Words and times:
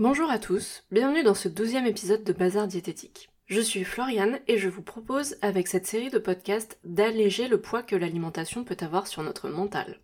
Bonjour 0.00 0.30
à 0.30 0.38
tous, 0.38 0.84
bienvenue 0.92 1.24
dans 1.24 1.34
ce 1.34 1.48
douzième 1.48 1.84
épisode 1.84 2.22
de 2.22 2.32
Bazar 2.32 2.68
Diététique. 2.68 3.30
Je 3.46 3.60
suis 3.60 3.82
Floriane 3.82 4.38
et 4.46 4.56
je 4.56 4.68
vous 4.68 4.80
propose, 4.80 5.36
avec 5.42 5.66
cette 5.66 5.88
série 5.88 6.08
de 6.08 6.20
podcasts, 6.20 6.78
d'alléger 6.84 7.48
le 7.48 7.60
poids 7.60 7.82
que 7.82 7.96
l'alimentation 7.96 8.62
peut 8.62 8.76
avoir 8.80 9.08
sur 9.08 9.24
notre 9.24 9.48
mental. 9.48 9.98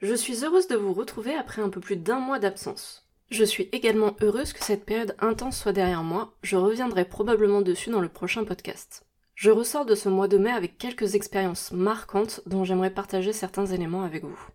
Je 0.00 0.14
suis 0.14 0.42
heureuse 0.42 0.68
de 0.68 0.76
vous 0.76 0.94
retrouver 0.94 1.34
après 1.34 1.60
un 1.60 1.68
peu 1.68 1.80
plus 1.80 1.96
d'un 1.96 2.18
mois 2.18 2.38
d'absence. 2.38 3.06
Je 3.30 3.44
suis 3.44 3.68
également 3.72 4.16
heureuse 4.22 4.54
que 4.54 4.64
cette 4.64 4.86
période 4.86 5.16
intense 5.18 5.58
soit 5.58 5.74
derrière 5.74 6.02
moi, 6.02 6.32
je 6.40 6.56
reviendrai 6.56 7.04
probablement 7.04 7.60
dessus 7.60 7.90
dans 7.90 8.00
le 8.00 8.08
prochain 8.08 8.44
podcast. 8.44 9.04
Je 9.34 9.50
ressors 9.50 9.84
de 9.84 9.94
ce 9.94 10.08
mois 10.08 10.28
de 10.28 10.38
mai 10.38 10.50
avec 10.50 10.78
quelques 10.78 11.14
expériences 11.14 11.72
marquantes 11.72 12.40
dont 12.46 12.64
j'aimerais 12.64 12.94
partager 12.94 13.34
certains 13.34 13.66
éléments 13.66 14.02
avec 14.02 14.24
vous. 14.24 14.48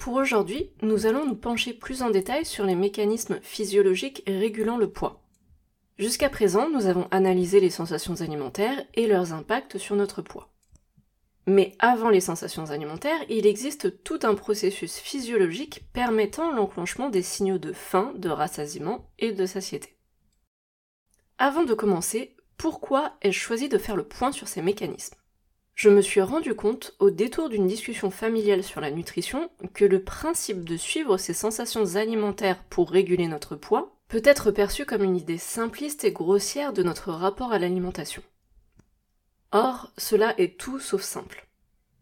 Pour 0.00 0.14
aujourd'hui, 0.14 0.70
nous 0.80 1.04
allons 1.04 1.26
nous 1.26 1.36
pencher 1.36 1.74
plus 1.74 2.00
en 2.00 2.08
détail 2.08 2.46
sur 2.46 2.64
les 2.64 2.74
mécanismes 2.74 3.38
physiologiques 3.42 4.22
régulant 4.26 4.78
le 4.78 4.88
poids. 4.88 5.20
Jusqu'à 5.98 6.30
présent, 6.30 6.70
nous 6.70 6.86
avons 6.86 7.06
analysé 7.10 7.60
les 7.60 7.68
sensations 7.68 8.18
alimentaires 8.22 8.82
et 8.94 9.06
leurs 9.06 9.34
impacts 9.34 9.76
sur 9.76 9.96
notre 9.96 10.22
poids. 10.22 10.48
Mais 11.46 11.74
avant 11.80 12.08
les 12.08 12.22
sensations 12.22 12.70
alimentaires, 12.70 13.20
il 13.28 13.46
existe 13.46 14.02
tout 14.02 14.20
un 14.22 14.34
processus 14.34 14.96
physiologique 14.96 15.84
permettant 15.92 16.50
l'enclenchement 16.50 17.10
des 17.10 17.22
signaux 17.22 17.58
de 17.58 17.74
faim, 17.74 18.14
de 18.16 18.30
rassasiement 18.30 19.10
et 19.18 19.32
de 19.32 19.44
satiété. 19.44 19.98
Avant 21.36 21.64
de 21.64 21.74
commencer, 21.74 22.36
pourquoi 22.56 23.18
ai-je 23.20 23.38
choisi 23.38 23.68
de 23.68 23.76
faire 23.76 23.96
le 23.96 24.08
point 24.08 24.32
sur 24.32 24.48
ces 24.48 24.62
mécanismes? 24.62 25.19
Je 25.80 25.88
me 25.88 26.02
suis 26.02 26.20
rendu 26.20 26.54
compte, 26.54 26.94
au 26.98 27.08
détour 27.08 27.48
d'une 27.48 27.66
discussion 27.66 28.10
familiale 28.10 28.62
sur 28.62 28.82
la 28.82 28.90
nutrition, 28.90 29.48
que 29.72 29.86
le 29.86 30.04
principe 30.04 30.62
de 30.62 30.76
suivre 30.76 31.16
ces 31.16 31.32
sensations 31.32 31.96
alimentaires 31.96 32.62
pour 32.64 32.90
réguler 32.90 33.28
notre 33.28 33.56
poids 33.56 33.96
peut 34.08 34.20
être 34.22 34.50
perçu 34.50 34.84
comme 34.84 35.02
une 35.02 35.16
idée 35.16 35.38
simpliste 35.38 36.04
et 36.04 36.12
grossière 36.12 36.74
de 36.74 36.82
notre 36.82 37.12
rapport 37.12 37.52
à 37.52 37.58
l'alimentation. 37.58 38.22
Or, 39.52 39.90
cela 39.96 40.38
est 40.38 40.60
tout 40.60 40.80
sauf 40.80 41.00
simple. 41.00 41.48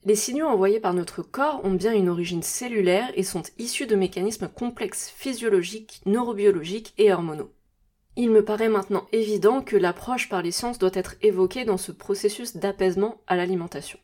Les 0.04 0.16
signaux 0.16 0.48
envoyés 0.48 0.80
par 0.80 0.92
notre 0.92 1.22
corps 1.22 1.64
ont 1.64 1.70
bien 1.70 1.94
une 1.94 2.08
origine 2.08 2.42
cellulaire 2.42 3.12
et 3.14 3.22
sont 3.22 3.44
issus 3.58 3.86
de 3.86 3.94
mécanismes 3.94 4.48
complexes 4.48 5.08
physiologiques, 5.16 6.00
neurobiologiques 6.04 6.94
et 6.98 7.12
hormonaux. 7.12 7.52
Il 8.20 8.32
me 8.32 8.44
paraît 8.44 8.68
maintenant 8.68 9.06
évident 9.12 9.62
que 9.62 9.76
l'approche 9.76 10.28
par 10.28 10.42
les 10.42 10.50
sciences 10.50 10.80
doit 10.80 10.90
être 10.92 11.14
évoquée 11.22 11.64
dans 11.64 11.76
ce 11.76 11.92
processus 11.92 12.56
d'apaisement 12.56 13.22
à 13.28 13.36
l'alimentation. 13.36 14.00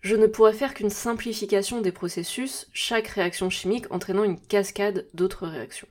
Je 0.00 0.16
ne 0.16 0.26
pourrais 0.26 0.52
faire 0.52 0.74
qu'une 0.74 0.90
simplification 0.90 1.80
des 1.80 1.92
processus, 1.92 2.66
chaque 2.72 3.06
réaction 3.06 3.48
chimique 3.48 3.86
entraînant 3.92 4.24
une 4.24 4.40
cascade 4.40 5.06
d'autres 5.14 5.46
réactions. 5.46 5.86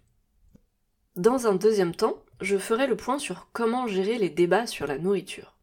Dans 1.15 1.47
un 1.47 1.55
deuxième 1.55 1.95
temps, 1.95 2.21
je 2.41 2.57
ferai 2.57 2.85
le 2.85 2.97
point 2.97 3.17
sur 3.17 3.47
comment 3.53 3.87
gérer 3.87 4.17
les 4.17 4.29
débats 4.29 4.67
sur 4.67 4.85
la 4.85 4.97
nourriture. 4.97 5.55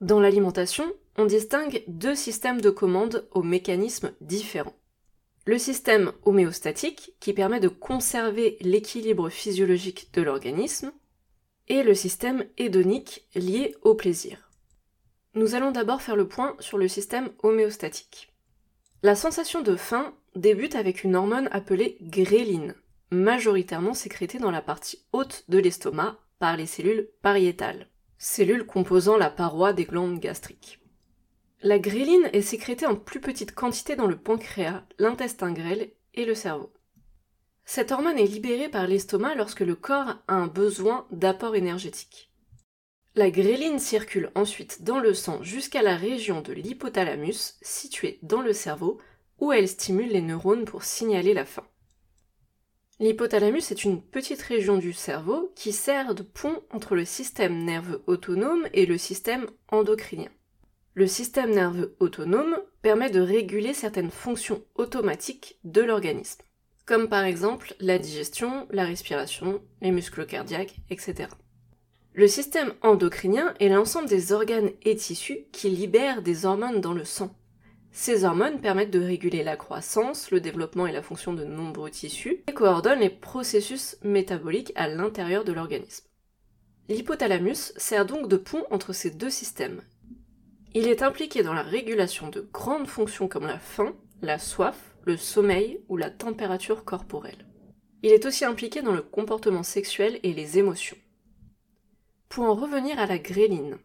Dans 0.00 0.20
l'alimentation, 0.20 0.84
on 1.18 1.24
distingue 1.24 1.82
deux 1.88 2.14
systèmes 2.14 2.60
de 2.60 2.70
commande 2.70 3.26
aux 3.32 3.42
mécanismes 3.42 4.12
différents 4.20 4.76
le 5.44 5.58
système 5.58 6.12
homéostatique 6.24 7.12
qui 7.20 7.32
permet 7.32 7.60
de 7.60 7.68
conserver 7.68 8.56
l'équilibre 8.60 9.28
physiologique 9.28 10.08
de 10.14 10.22
l'organisme, 10.22 10.92
et 11.68 11.82
le 11.82 11.94
système 11.94 12.44
hédonique 12.58 13.26
lié 13.34 13.74
au 13.82 13.94
plaisir. 13.94 14.50
Nous 15.34 15.54
allons 15.54 15.70
d'abord 15.70 16.02
faire 16.02 16.16
le 16.16 16.28
point 16.28 16.56
sur 16.60 16.78
le 16.78 16.88
système 16.88 17.30
homéostatique. 17.42 18.32
La 19.02 19.14
sensation 19.14 19.62
de 19.62 19.76
faim 19.76 20.14
débute 20.36 20.76
avec 20.76 21.04
une 21.04 21.16
hormone 21.16 21.48
appelée 21.52 21.98
gréline, 22.02 22.74
majoritairement 23.10 23.94
sécrétée 23.94 24.38
dans 24.38 24.50
la 24.50 24.62
partie 24.62 25.04
haute 25.12 25.44
de 25.48 25.58
l'estomac 25.58 26.18
par 26.38 26.56
les 26.56 26.66
cellules 26.66 27.08
pariétales, 27.22 27.88
cellules 28.18 28.66
composant 28.66 29.16
la 29.16 29.30
paroi 29.30 29.72
des 29.72 29.84
glandes 29.84 30.20
gastriques. 30.20 30.83
La 31.66 31.78
gréline 31.78 32.28
est 32.34 32.42
sécrétée 32.42 32.84
en 32.84 32.94
plus 32.94 33.22
petite 33.22 33.54
quantité 33.54 33.96
dans 33.96 34.06
le 34.06 34.18
pancréas, 34.18 34.84
l'intestin 34.98 35.50
grêle 35.50 35.92
et 36.12 36.26
le 36.26 36.34
cerveau. 36.34 36.70
Cette 37.64 37.90
hormone 37.90 38.18
est 38.18 38.26
libérée 38.26 38.68
par 38.68 38.86
l'estomac 38.86 39.34
lorsque 39.34 39.60
le 39.60 39.74
corps 39.74 40.18
a 40.28 40.34
un 40.34 40.46
besoin 40.46 41.06
d'apport 41.10 41.56
énergétique. 41.56 42.30
La 43.14 43.30
gréline 43.30 43.78
circule 43.78 44.30
ensuite 44.34 44.84
dans 44.84 44.98
le 44.98 45.14
sang 45.14 45.42
jusqu'à 45.42 45.80
la 45.80 45.96
région 45.96 46.42
de 46.42 46.52
l'hypothalamus, 46.52 47.56
située 47.62 48.18
dans 48.20 48.42
le 48.42 48.52
cerveau, 48.52 48.98
où 49.38 49.50
elle 49.50 49.66
stimule 49.66 50.10
les 50.10 50.20
neurones 50.20 50.66
pour 50.66 50.84
signaler 50.84 51.32
la 51.32 51.46
faim. 51.46 51.66
L'hypothalamus 53.00 53.70
est 53.70 53.84
une 53.84 54.02
petite 54.02 54.42
région 54.42 54.76
du 54.76 54.92
cerveau 54.92 55.50
qui 55.56 55.72
sert 55.72 56.14
de 56.14 56.24
pont 56.24 56.62
entre 56.68 56.94
le 56.94 57.06
système 57.06 57.64
nerveux 57.64 58.04
autonome 58.06 58.68
et 58.74 58.84
le 58.84 58.98
système 58.98 59.46
endocrinien. 59.68 60.30
Le 60.96 61.08
système 61.08 61.50
nerveux 61.50 61.96
autonome 61.98 62.56
permet 62.80 63.10
de 63.10 63.20
réguler 63.20 63.74
certaines 63.74 64.12
fonctions 64.12 64.62
automatiques 64.76 65.58
de 65.64 65.82
l'organisme, 65.82 66.42
comme 66.86 67.08
par 67.08 67.24
exemple 67.24 67.74
la 67.80 67.98
digestion, 67.98 68.68
la 68.70 68.84
respiration, 68.84 69.60
les 69.82 69.90
muscles 69.90 70.24
cardiaques, 70.24 70.76
etc. 70.90 71.30
Le 72.12 72.28
système 72.28 72.74
endocrinien 72.80 73.54
est 73.58 73.70
l'ensemble 73.70 74.08
des 74.08 74.32
organes 74.32 74.70
et 74.84 74.94
tissus 74.94 75.46
qui 75.50 75.68
libèrent 75.68 76.22
des 76.22 76.46
hormones 76.46 76.80
dans 76.80 76.92
le 76.92 77.04
sang. 77.04 77.34
Ces 77.90 78.24
hormones 78.24 78.60
permettent 78.60 78.92
de 78.92 79.04
réguler 79.04 79.42
la 79.42 79.56
croissance, 79.56 80.30
le 80.30 80.40
développement 80.40 80.86
et 80.86 80.92
la 80.92 81.02
fonction 81.02 81.32
de 81.32 81.44
nombreux 81.44 81.90
tissus 81.90 82.44
et 82.46 82.52
coordonnent 82.54 83.00
les 83.00 83.10
processus 83.10 83.96
métaboliques 84.04 84.72
à 84.76 84.86
l'intérieur 84.86 85.42
de 85.42 85.52
l'organisme. 85.52 86.06
L'hypothalamus 86.88 87.72
sert 87.76 88.06
donc 88.06 88.28
de 88.28 88.36
pont 88.36 88.62
entre 88.70 88.92
ces 88.92 89.10
deux 89.10 89.30
systèmes 89.30 89.80
il 90.74 90.88
est 90.88 91.02
impliqué 91.02 91.42
dans 91.42 91.54
la 91.54 91.62
régulation 91.62 92.28
de 92.28 92.48
grandes 92.52 92.88
fonctions 92.88 93.28
comme 93.28 93.46
la 93.46 93.58
faim, 93.58 93.94
la 94.22 94.38
soif, 94.38 94.96
le 95.04 95.16
sommeil 95.16 95.80
ou 95.88 95.96
la 95.96 96.10
température 96.10 96.84
corporelle. 96.84 97.46
Il 98.02 98.10
est 98.10 98.26
aussi 98.26 98.44
impliqué 98.44 98.82
dans 98.82 98.92
le 98.92 99.02
comportement 99.02 99.62
sexuel 99.62 100.18
et 100.22 100.32
les 100.32 100.58
émotions. 100.58 100.96
Pour 102.28 102.44
en 102.44 102.54
revenir 102.54 102.98
à 102.98 103.06
la 103.06 103.18
gréline, 103.18 103.78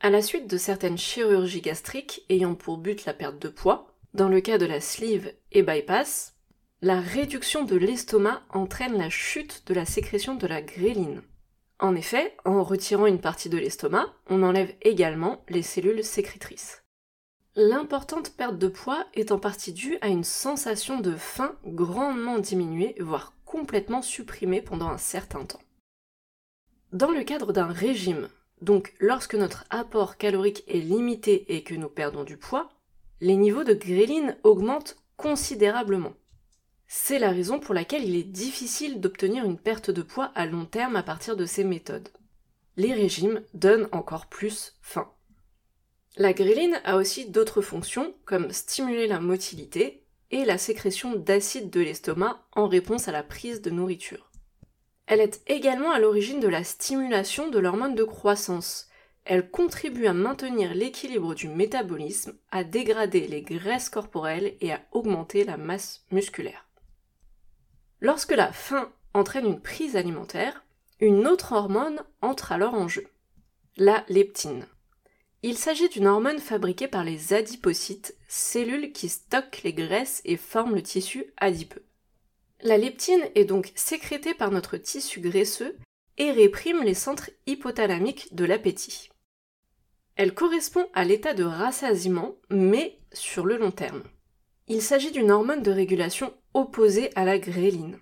à 0.00 0.10
la 0.10 0.22
suite 0.22 0.48
de 0.48 0.58
certaines 0.58 0.98
chirurgies 0.98 1.62
gastriques 1.62 2.24
ayant 2.28 2.54
pour 2.54 2.78
but 2.78 3.04
la 3.06 3.14
perte 3.14 3.40
de 3.40 3.48
poids, 3.48 3.96
dans 4.14 4.28
le 4.28 4.40
cas 4.40 4.58
de 4.58 4.66
la 4.66 4.80
sleeve 4.80 5.32
et 5.50 5.62
bypass, 5.62 6.34
la 6.82 7.00
réduction 7.00 7.64
de 7.64 7.74
l'estomac 7.74 8.42
entraîne 8.50 8.96
la 8.96 9.10
chute 9.10 9.64
de 9.66 9.74
la 9.74 9.84
sécrétion 9.84 10.34
de 10.34 10.46
la 10.46 10.62
gréline. 10.62 11.22
En 11.80 11.94
effet, 11.94 12.36
en 12.44 12.64
retirant 12.64 13.06
une 13.06 13.20
partie 13.20 13.48
de 13.48 13.58
l'estomac, 13.58 14.12
on 14.28 14.42
enlève 14.42 14.74
également 14.82 15.44
les 15.48 15.62
cellules 15.62 16.02
sécrétrices. 16.02 16.82
L'importante 17.54 18.36
perte 18.36 18.58
de 18.58 18.68
poids 18.68 19.06
est 19.14 19.32
en 19.32 19.38
partie 19.38 19.72
due 19.72 19.98
à 20.00 20.08
une 20.08 20.24
sensation 20.24 21.00
de 21.00 21.14
faim 21.14 21.56
grandement 21.64 22.38
diminuée, 22.38 22.96
voire 23.00 23.32
complètement 23.44 24.02
supprimée 24.02 24.60
pendant 24.60 24.88
un 24.88 24.98
certain 24.98 25.44
temps. 25.44 25.60
Dans 26.92 27.10
le 27.10 27.22
cadre 27.22 27.52
d'un 27.52 27.66
régime, 27.66 28.28
donc 28.60 28.94
lorsque 28.98 29.34
notre 29.34 29.64
apport 29.70 30.16
calorique 30.16 30.64
est 30.66 30.80
limité 30.80 31.54
et 31.54 31.62
que 31.62 31.74
nous 31.74 31.88
perdons 31.88 32.24
du 32.24 32.36
poids, 32.36 32.70
les 33.20 33.36
niveaux 33.36 33.64
de 33.64 33.74
gréline 33.74 34.36
augmentent 34.42 34.96
considérablement. 35.16 36.12
C'est 36.90 37.18
la 37.18 37.30
raison 37.30 37.60
pour 37.60 37.74
laquelle 37.74 38.02
il 38.02 38.16
est 38.16 38.22
difficile 38.22 38.98
d'obtenir 38.98 39.44
une 39.44 39.58
perte 39.58 39.90
de 39.90 40.00
poids 40.00 40.32
à 40.34 40.46
long 40.46 40.64
terme 40.64 40.96
à 40.96 41.02
partir 41.02 41.36
de 41.36 41.44
ces 41.44 41.62
méthodes. 41.62 42.08
Les 42.78 42.94
régimes 42.94 43.42
donnent 43.52 43.88
encore 43.92 44.26
plus 44.26 44.74
faim. 44.80 45.12
La 46.16 46.32
gréline 46.32 46.80
a 46.84 46.96
aussi 46.96 47.28
d'autres 47.28 47.60
fonctions 47.60 48.14
comme 48.24 48.52
stimuler 48.52 49.06
la 49.06 49.20
motilité 49.20 50.06
et 50.30 50.46
la 50.46 50.56
sécrétion 50.56 51.14
d'acide 51.14 51.68
de 51.68 51.80
l'estomac 51.80 52.42
en 52.52 52.66
réponse 52.66 53.06
à 53.06 53.12
la 53.12 53.22
prise 53.22 53.60
de 53.60 53.70
nourriture. 53.70 54.30
Elle 55.06 55.20
est 55.20 55.42
également 55.46 55.92
à 55.92 55.98
l'origine 55.98 56.40
de 56.40 56.48
la 56.48 56.64
stimulation 56.64 57.50
de 57.50 57.58
l'hormone 57.58 57.96
de 57.96 58.04
croissance. 58.04 58.88
Elle 59.26 59.50
contribue 59.50 60.06
à 60.06 60.14
maintenir 60.14 60.74
l'équilibre 60.74 61.34
du 61.34 61.48
métabolisme, 61.48 62.34
à 62.50 62.64
dégrader 62.64 63.26
les 63.26 63.42
graisses 63.42 63.90
corporelles 63.90 64.54
et 64.62 64.72
à 64.72 64.80
augmenter 64.92 65.44
la 65.44 65.58
masse 65.58 66.06
musculaire. 66.10 66.67
Lorsque 68.00 68.32
la 68.32 68.52
faim 68.52 68.92
entraîne 69.12 69.46
une 69.46 69.60
prise 69.60 69.96
alimentaire, 69.96 70.64
une 71.00 71.26
autre 71.26 71.52
hormone 71.52 72.02
entre 72.22 72.52
alors 72.52 72.74
en 72.74 72.88
jeu, 72.88 73.06
la 73.76 74.04
leptine. 74.08 74.66
Il 75.42 75.56
s'agit 75.56 75.88
d'une 75.88 76.06
hormone 76.06 76.40
fabriquée 76.40 76.88
par 76.88 77.04
les 77.04 77.32
adipocytes, 77.32 78.16
cellules 78.26 78.92
qui 78.92 79.08
stockent 79.08 79.62
les 79.62 79.72
graisses 79.72 80.20
et 80.24 80.36
forment 80.36 80.74
le 80.74 80.82
tissu 80.82 81.26
adipeux. 81.36 81.84
La 82.62 82.76
leptine 82.76 83.24
est 83.36 83.44
donc 83.44 83.72
sécrétée 83.76 84.34
par 84.34 84.50
notre 84.50 84.76
tissu 84.76 85.20
graisseux 85.20 85.76
et 86.16 86.32
réprime 86.32 86.82
les 86.82 86.94
centres 86.94 87.30
hypothalamiques 87.46 88.34
de 88.34 88.44
l'appétit. 88.44 89.10
Elle 90.16 90.34
correspond 90.34 90.88
à 90.94 91.04
l'état 91.04 91.34
de 91.34 91.44
rassasiement, 91.44 92.34
mais 92.50 92.98
sur 93.12 93.46
le 93.46 93.56
long 93.56 93.70
terme. 93.70 94.02
Il 94.66 94.82
s'agit 94.82 95.12
d'une 95.12 95.30
hormone 95.30 95.62
de 95.62 95.70
régulation 95.70 96.34
opposé 96.54 97.10
à 97.14 97.24
la 97.24 97.38
gréline. 97.38 97.98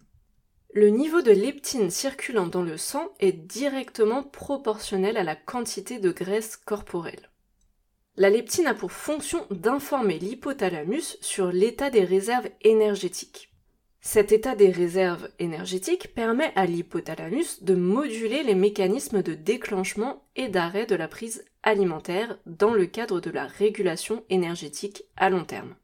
Le 0.72 0.88
niveau 0.88 1.22
de 1.22 1.31
leptine 1.31 1.90
circulant 1.90 2.46
dans 2.46 2.62
le 2.62 2.76
sang 2.76 3.08
est 3.19 3.32
directement 3.32 4.22
proportionnel 4.22 5.16
à 5.16 5.25
la 5.25 5.34
quantité 5.34 5.98
de 5.98 6.10
graisse 6.10 6.56
corporelle. 6.56 7.31
La 8.19 8.31
leptine 8.31 8.66
a 8.66 8.75
pour 8.75 8.93
fonction 8.93 9.46
d'informer 9.50 10.19
l'hypothalamus 10.19 11.19
sur 11.20 11.52
l'état 11.52 11.90
des 11.90 12.04
réserves 12.04 12.48
énergétiques. 12.62 13.50
Cet 14.00 14.32
état 14.32 14.54
des 14.54 14.70
réserves 14.70 15.28
énergétiques 15.38 16.14
permet 16.14 16.52
à 16.54 16.64
l'hypothalamus 16.64 17.62
de 17.62 17.75
moduler 17.75 18.43
les 18.43 18.54
mécanismes 18.54 19.22
de 19.22 19.34
déclenchement 19.34 20.22
et 20.37 20.48
d'arrêt 20.48 20.87
de 20.87 20.94
la 20.94 21.08
prise 21.08 21.44
alimentaire 21.62 22.38
dans 22.46 22.72
le 22.72 22.87
cadre 22.87 23.20
de 23.20 23.31
la 23.31 23.46
régulation 23.46 24.25
énergétique 24.31 25.04
à 25.16 25.28
long 25.28 25.44
terme. 25.44 25.75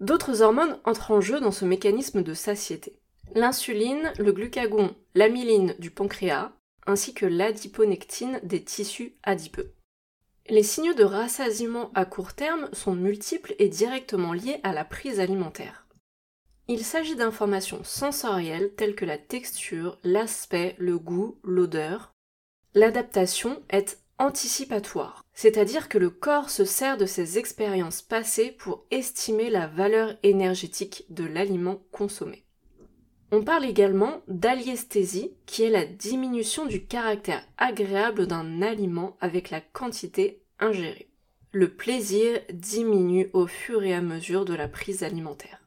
D'autres 0.00 0.40
hormones 0.40 0.78
entrent 0.84 1.10
en 1.10 1.20
jeu 1.20 1.40
dans 1.40 1.52
ce 1.52 1.66
mécanisme 1.66 2.22
de 2.22 2.32
satiété. 2.34 2.98
L'insuline, 3.34 4.12
le 4.18 4.32
glucagon, 4.32 4.96
l'amyline 5.14 5.74
du 5.78 5.90
pancréas, 5.90 6.52
ainsi 6.86 7.14
que 7.14 7.26
l'adiponectine 7.26 8.40
des 8.42 8.64
tissus 8.64 9.14
adipeux. 9.22 9.74
Les 10.48 10.62
signaux 10.62 10.94
de 10.94 11.04
rassasiement 11.04 11.92
à 11.94 12.04
court 12.04 12.32
terme 12.32 12.68
sont 12.72 12.94
multiples 12.94 13.54
et 13.58 13.68
directement 13.68 14.32
liés 14.32 14.58
à 14.64 14.72
la 14.72 14.84
prise 14.84 15.20
alimentaire. 15.20 15.86
Il 16.66 16.84
s'agit 16.84 17.14
d'informations 17.14 17.84
sensorielles 17.84 18.74
telles 18.74 18.94
que 18.94 19.04
la 19.04 19.18
texture, 19.18 19.98
l'aspect, 20.02 20.76
le 20.78 20.98
goût, 20.98 21.38
l'odeur. 21.42 22.12
L'adaptation 22.74 23.62
est 23.68 23.98
anticipatoire, 24.18 25.19
c'est-à-dire 25.34 25.88
que 25.88 25.98
le 25.98 26.10
corps 26.10 26.50
se 26.50 26.64
sert 26.64 26.96
de 26.96 27.06
ses 27.06 27.38
expériences 27.38 28.02
passées 28.02 28.50
pour 28.58 28.84
estimer 28.90 29.50
la 29.50 29.66
valeur 29.66 30.16
énergétique 30.22 31.04
de 31.08 31.24
l'aliment 31.24 31.82
consommé. 31.92 32.44
On 33.32 33.42
parle 33.42 33.64
également 33.64 34.22
d'aliesthésie, 34.26 35.32
qui 35.46 35.62
est 35.62 35.70
la 35.70 35.84
diminution 35.84 36.66
du 36.66 36.84
caractère 36.84 37.46
agréable 37.58 38.26
d'un 38.26 38.60
aliment 38.60 39.16
avec 39.20 39.50
la 39.50 39.60
quantité 39.60 40.42
ingérée. 40.58 41.08
Le 41.52 41.68
plaisir 41.68 42.40
diminue 42.52 43.30
au 43.32 43.46
fur 43.46 43.84
et 43.84 43.94
à 43.94 44.00
mesure 44.00 44.44
de 44.44 44.54
la 44.54 44.68
prise 44.68 45.04
alimentaire. 45.04 45.62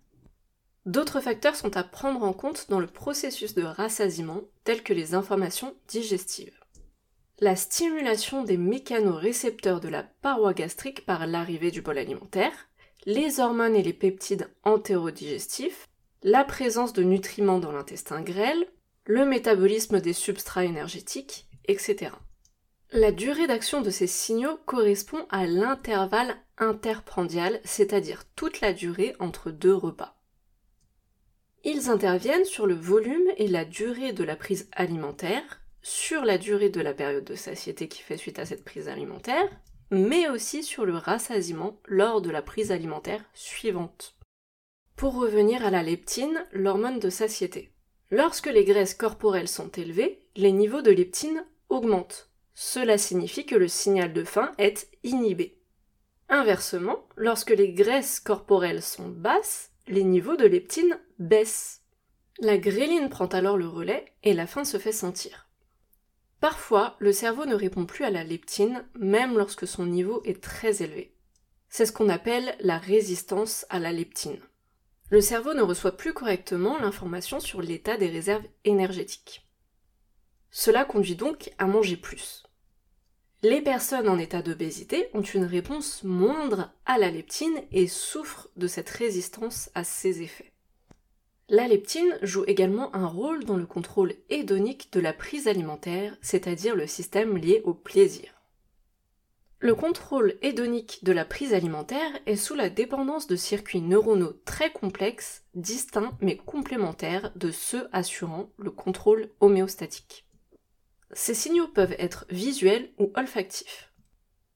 D'autres 0.86 1.22
facteurs 1.22 1.56
sont 1.56 1.78
à 1.78 1.84
prendre 1.84 2.24
en 2.24 2.34
compte 2.34 2.68
dans 2.70 2.82
le 2.82 2.88
processus 2.88 3.56
de 3.56 3.64
rassasiement, 3.64 4.42
tels 4.66 4.84
que 4.84 4.94
les 4.94 5.14
informations 5.14 5.74
digestives. 5.88 6.63
La 7.44 7.58
stimulation 7.58 8.46
des 8.46 8.56
mécanorécepteurs 8.56 9.82
de 9.82 9.90
la 9.90 10.04
paroi 10.04 10.54
gastrique 10.54 11.06
par 11.06 11.28
l'arrivée 11.28 11.72
du 11.72 11.82
bol 11.82 11.98
alimentaire, 11.98 12.54
les 13.06 13.42
hormones 13.42 13.76
et 13.76 13.84
les 13.84 13.92
peptides 13.92 14.50
entérodigestifs, 14.64 15.90
la 16.22 16.46
présence 16.46 16.94
de 16.94 17.04
nutriments 17.04 17.60
dans 17.60 17.74
l'intestin 17.74 18.22
grêle, 18.22 18.66
le 19.04 19.26
métabolisme 19.26 20.00
des 20.00 20.14
substrats 20.14 20.64
énergétiques, 20.64 21.50
etc. 21.66 22.12
La 22.94 23.12
durée 23.12 23.48
d'action 23.48 23.82
de 23.82 23.90
ces 23.90 24.08
signaux 24.08 24.58
correspond 24.66 25.26
à 25.30 25.46
l'intervalle 25.46 26.38
interprandial, 26.58 27.60
c'est-à-dire 27.66 28.24
toute 28.38 28.62
la 28.62 28.72
durée 28.72 29.18
entre 29.20 29.52
deux 29.52 29.76
repas. 29.76 30.16
Ils 31.66 31.90
interviennent 31.90 32.46
sur 32.46 32.68
le 32.68 32.76
volume 32.76 33.28
et 33.36 33.50
la 33.50 33.66
durée 33.66 34.14
de 34.14 34.24
la 34.24 34.38
prise 34.38 34.70
alimentaire, 34.72 35.60
sur 35.84 36.24
la 36.24 36.38
durée 36.38 36.70
de 36.70 36.82
la 36.82 36.94
période 36.94 37.26
de 37.26 37.36
satiété 37.36 37.88
qui 37.88 38.02
fait 38.02 38.18
suite 38.18 38.40
à 38.40 38.46
cette 38.46 38.64
prise 38.64 38.88
alimentaire, 38.88 39.50
mais 39.92 40.30
aussi 40.30 40.64
sur 40.64 40.86
le 40.86 40.96
rassasiement 40.96 41.80
lors 41.86 42.22
de 42.22 42.32
la 42.32 42.42
prise 42.42 42.72
alimentaire 42.72 43.24
suivante. 43.34 44.16
Pour 44.96 45.16
revenir 45.16 45.66
à 45.66 45.70
la 45.70 45.84
leptine, 45.84 46.46
l'hormone 46.54 47.00
de 47.00 47.10
satiété. 47.10 47.74
Lorsque 48.10 48.48
les 48.48 48.64
graisses 48.64 48.94
corporelles 48.94 49.48
sont 49.48 49.70
élevées, 49.70 50.22
les 50.36 50.52
niveaux 50.52 50.82
de 50.82 50.92
leptine 50.92 51.46
augmentent. 51.70 52.30
Cela 52.54 52.98
signifie 52.98 53.46
que 53.46 53.56
le 53.56 53.68
signal 53.68 54.14
de 54.14 54.24
faim 54.24 54.52
est 54.58 54.90
inhibé. 55.04 55.60
Inversement, 56.30 57.08
lorsque 57.16 57.50
les 57.50 57.74
graisses 57.74 58.20
corporelles 58.20 58.82
sont 58.82 59.10
basses, 59.10 59.72
les 59.88 60.04
niveaux 60.04 60.38
de 60.38 60.46
leptine 60.46 61.00
baissent. 61.20 61.82
La 62.40 62.58
gréline 62.58 63.10
prend 63.10 63.28
alors 63.28 63.58
le 63.58 63.68
relais 63.68 64.06
et 64.24 64.34
la 64.34 64.48
faim 64.48 64.64
se 64.64 64.78
fait 64.78 64.92
sentir. 64.92 65.50
Parfois, 66.44 66.98
le 67.00 67.14
cerveau 67.14 67.46
ne 67.46 67.56
répond 67.56 67.86
plus 67.86 68.04
à 68.04 68.10
la 68.10 68.26
leptine, 68.26 68.84
même 69.00 69.38
lorsque 69.38 69.66
son 69.66 69.86
niveau 69.86 70.22
est 70.26 70.44
très 70.44 70.84
élevé. 70.84 71.16
C'est 71.70 71.86
ce 71.86 71.94
qu'on 71.94 72.10
appelle 72.10 72.58
la 72.60 72.78
résistance 72.78 73.66
à 73.70 73.80
la 73.80 73.94
leptine. 73.94 74.42
Le 75.10 75.22
cerveau 75.22 75.54
ne 75.54 75.62
reçoit 75.62 75.96
plus 75.96 76.12
correctement 76.12 76.78
l'information 76.80 77.40
sur 77.40 77.62
l'état 77.62 77.96
des 77.96 78.10
réserves 78.10 78.44
énergétiques. 78.66 79.48
Cela 80.52 80.84
conduit 80.84 81.16
donc 81.16 81.50
à 81.60 81.66
manger 81.66 81.96
plus. 81.96 82.44
Les 83.42 83.62
personnes 83.62 84.10
en 84.10 84.20
état 84.20 84.42
d'obésité 84.42 85.08
ont 85.14 85.22
une 85.22 85.46
réponse 85.46 86.04
moindre 86.04 86.74
à 86.86 86.98
la 86.98 87.10
leptine 87.10 87.64
et 87.72 87.88
souffrent 87.88 88.50
de 88.58 88.68
cette 88.68 88.90
résistance 88.90 89.70
à 89.76 89.86
ses 89.86 90.22
effets. 90.22 90.53
La 91.54 91.68
leptine 91.68 92.18
joue 92.24 92.44
également 92.48 92.96
un 92.96 93.06
rôle 93.06 93.44
dans 93.44 93.58
le 93.58 93.68
contrôle 93.68 94.16
hédonique 94.32 94.92
de 94.92 95.00
la 95.00 95.14
prise 95.14 95.48
alimentaire, 95.48 96.18
c'est-à-dire 96.20 96.76
le 96.76 96.88
système 96.88 97.38
lié 97.38 97.62
au 97.64 97.76
plaisir. 97.76 98.42
Le 99.60 99.76
contrôle 99.76 100.34
hédonique 100.42 101.04
de 101.04 101.12
la 101.12 101.26
prise 101.26 101.54
alimentaire 101.54 102.10
est 102.26 102.38
sous 102.38 102.56
la 102.56 102.72
dépendance 102.72 103.28
de 103.28 103.36
circuits 103.36 103.82
neuronaux 103.82 104.34
très 104.46 104.72
complexes, 104.72 105.44
distincts 105.54 106.18
mais 106.22 106.38
complémentaires 106.38 107.32
de 107.36 107.52
ceux 107.52 107.88
assurant 107.92 108.50
le 108.58 108.72
contrôle 108.72 109.30
homéostatique. 109.40 110.26
Ces 111.12 111.36
signaux 111.36 111.68
peuvent 111.68 111.96
être 112.00 112.26
visuels 112.32 112.90
ou 112.98 113.12
olfactifs. 113.14 113.94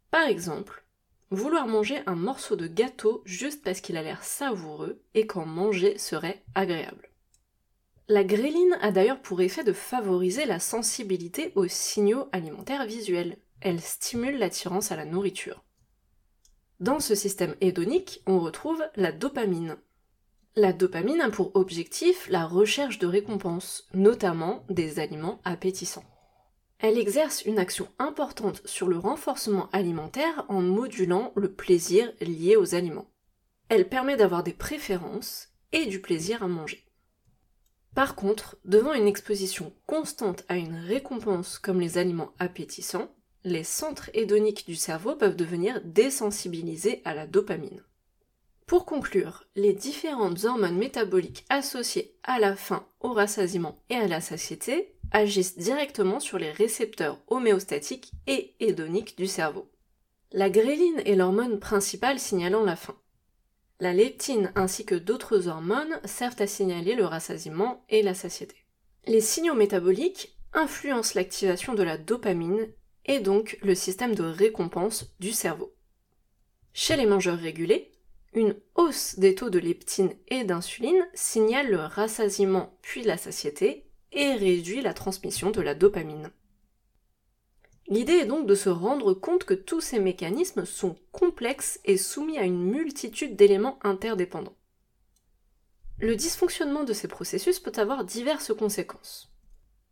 Par 0.09 0.25
exemple, 0.25 0.86
vouloir 1.31 1.67
manger 1.67 1.99
un 2.05 2.15
morceau 2.15 2.55
de 2.55 2.67
gâteau 2.67 3.21
juste 3.25 3.63
parce 3.63 3.81
qu'il 3.81 3.97
a 3.97 4.03
l'air 4.03 4.23
savoureux 4.23 5.01
et 5.13 5.27
qu'en 5.27 5.45
manger 5.45 5.97
serait 5.97 6.43
agréable. 6.55 7.09
La 8.09 8.23
gréline 8.23 8.77
a 8.81 8.91
d'ailleurs 8.91 9.21
pour 9.21 9.41
effet 9.41 9.65
de 9.65 9.73
favoriser 9.73 10.45
la 10.45 10.59
sensibilité 10.59 11.51
aux 11.55 11.67
signaux 11.67 12.29
alimentaires 12.31 12.85
visuels. 12.85 13.37
Elle 13.59 13.81
stimule 13.81 14.37
l'attirance 14.37 14.91
à 14.91 14.95
la 14.95 15.03
nourriture. 15.03 15.65
Dans 16.79 16.99
ce 16.99 17.15
système 17.15 17.55
hédonique, 17.59 18.21
on 18.25 18.39
retrouve 18.39 18.81
la 18.95 19.11
dopamine. 19.11 19.77
La 20.55 20.73
dopamine 20.73 21.21
a 21.21 21.29
pour 21.29 21.55
objectif 21.55 22.29
la 22.29 22.45
recherche 22.45 22.97
de 22.97 23.07
récompenses, 23.07 23.87
notamment 23.93 24.63
des 24.69 24.99
aliments 24.99 25.41
appétissants. 25.43 26.05
Elle 26.79 26.99
exerce 26.99 27.43
une 27.43 27.57
action 27.57 27.87
importante 27.97 28.61
sur 28.65 28.87
le 28.87 28.97
renforcement 28.97 29.67
alimentaire 29.71 30.45
en 30.47 30.61
modulant 30.61 31.31
le 31.35 31.51
plaisir 31.51 32.11
lié 32.21 32.55
aux 32.55 32.75
aliments. 32.75 33.09
Elle 33.69 33.89
permet 33.89 34.15
d'avoir 34.15 34.43
des 34.43 34.53
préférences 34.53 35.49
et 35.71 35.87
du 35.87 35.99
plaisir 35.99 36.43
à 36.43 36.47
manger. 36.47 36.85
Par 37.95 38.15
contre, 38.15 38.57
devant 38.63 38.93
une 38.93 39.07
exposition 39.07 39.73
constante 39.87 40.43
à 40.49 40.57
une 40.57 40.75
récompense 40.75 41.57
comme 41.57 41.81
les 41.81 41.97
aliments 41.97 42.33
appétissants, 42.37 43.11
les 43.43 43.63
centres 43.63 44.11
hédoniques 44.13 44.67
du 44.67 44.75
cerveau 44.75 45.15
peuvent 45.15 45.35
devenir 45.35 45.81
désensibilisés 45.83 47.01
à 47.05 47.15
la 47.15 47.25
dopamine. 47.25 47.81
Pour 48.67 48.85
conclure, 48.85 49.45
les 49.55 49.73
différentes 49.73 50.43
hormones 50.43 50.77
métaboliques 50.77 51.45
associées 51.49 52.17
à 52.23 52.37
la 52.37 52.55
faim, 52.55 52.85
au 52.99 53.13
rassasiement 53.13 53.79
et 53.89 53.95
à 53.95 54.07
la 54.07 54.19
satiété 54.19 54.96
agissent 55.11 55.57
directement 55.57 56.19
sur 56.19 56.37
les 56.37 56.51
récepteurs 56.51 57.19
homéostatiques 57.27 58.11
et 58.27 58.55
hédoniques 58.59 59.17
du 59.17 59.27
cerveau. 59.27 59.69
La 60.31 60.49
gréline 60.49 61.01
est 61.05 61.15
l'hormone 61.15 61.59
principale 61.59 62.19
signalant 62.19 62.63
la 62.63 62.75
faim. 62.75 62.97
La 63.79 63.93
leptine 63.93 64.51
ainsi 64.55 64.85
que 64.85 64.95
d'autres 64.95 65.47
hormones 65.47 65.99
servent 66.05 66.41
à 66.41 66.47
signaler 66.47 66.95
le 66.95 67.05
rassasiement 67.05 67.85
et 67.89 68.01
la 68.01 68.13
satiété. 68.13 68.55
Les 69.05 69.21
signaux 69.21 69.53
métaboliques 69.53 70.35
influencent 70.53 71.13
l'activation 71.15 71.75
de 71.75 71.83
la 71.83 71.97
dopamine 71.97 72.67
et 73.05 73.19
donc 73.19 73.57
le 73.61 73.75
système 73.75 74.15
de 74.15 74.23
récompense 74.23 75.13
du 75.19 75.31
cerveau. 75.31 75.73
Chez 76.73 76.97
les 76.97 77.05
mangeurs 77.05 77.39
régulés, 77.39 77.91
une 78.33 78.55
hausse 78.75 79.17
des 79.17 79.35
taux 79.35 79.49
de 79.49 79.59
leptine 79.59 80.13
et 80.27 80.43
d'insuline 80.43 81.07
signale 81.13 81.69
le 81.69 81.79
rassasiement 81.79 82.77
puis 82.81 83.03
la 83.03 83.17
satiété 83.17 83.86
et 84.17 84.33
réduit 84.33 84.81
la 84.81 84.95
transmission 84.95 85.51
de 85.51 85.61
la 85.61 85.75
dopamine. 85.75 86.31
L'idée 87.87 88.13
est 88.13 88.25
donc 88.25 88.47
de 88.47 88.55
se 88.55 88.67
rendre 88.67 89.13
compte 89.13 89.43
que 89.43 89.53
tous 89.53 89.79
ces 89.79 89.99
mécanismes 89.99 90.65
sont 90.65 90.97
complexes 91.11 91.79
et 91.85 91.97
soumis 91.97 92.39
à 92.39 92.43
une 92.43 92.63
multitude 92.63 93.35
d'éléments 93.35 93.77
interdépendants. 93.83 94.57
Le 95.99 96.15
dysfonctionnement 96.15 96.83
de 96.83 96.93
ces 96.93 97.07
processus 97.07 97.59
peut 97.59 97.71
avoir 97.77 98.03
diverses 98.03 98.53
conséquences. 98.53 99.31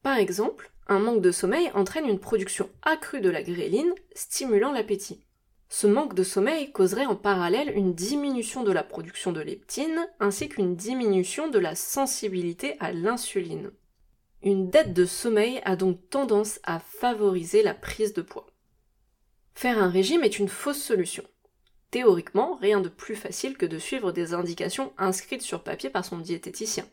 Par 0.02 0.18
exemple, 0.18 0.72
un 0.88 1.00
manque 1.00 1.22
de 1.22 1.32
sommeil 1.32 1.70
entraîne 1.76 2.08
une 2.08 2.20
production 2.20 2.70
accrue 2.82 3.22
de 3.22 3.30
la 3.30 3.44
gréline, 3.44 3.94
stimulant 4.16 4.72
l'appétit. 4.72 5.24
Ce 5.70 5.86
manque 5.86 6.16
de 6.16 6.24
sommeil 6.24 6.72
causerait 6.72 7.06
en 7.06 7.16
parallèle 7.16 7.72
une 7.76 7.94
diminution 7.94 8.64
de 8.64 8.72
la 8.72 8.84
production 8.84 9.32
de 9.32 9.42
leptine 9.42 10.08
ainsi 10.20 10.50
qu'une 10.50 10.76
diminution 10.76 11.48
de 11.48 11.60
la 11.60 11.76
sensibilité 11.76 12.76
à 12.80 12.92
l'insuline. 12.92 13.72
Une 14.46 14.70
dette 14.70 14.94
de 14.94 15.06
sommeil 15.06 15.60
a 15.66 15.76
donc 15.76 16.08
tendance 16.12 16.60
à 16.62 16.78
favoriser 16.78 17.64
la 17.64 17.74
prise 17.74 18.14
de 18.14 18.22
poids. 18.22 18.46
Faire 19.56 19.82
un 19.82 19.90
régime 19.90 20.24
est 20.24 20.38
une 20.38 20.50
fausse 20.50 20.84
solution. 20.84 21.24
Théoriquement, 21.90 22.56
rien 22.62 22.80
de 22.80 22.90
plus 22.90 23.16
facile 23.16 23.58
que 23.58 23.66
de 23.66 23.80
suivre 23.80 24.12
des 24.12 24.36
indications 24.36 24.94
inscrites 25.00 25.42
sur 25.42 25.64
papier 25.64 25.90
par 25.90 26.06
son 26.06 26.20
diététicien. 26.20 26.86